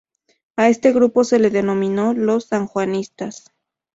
A 0.55 0.67
este 0.69 0.91
grupo 0.93 1.23
se 1.23 1.37
le 1.37 1.51
denominó 1.51 2.15
los 2.15 2.45
Sanjuanistas. 2.45 3.51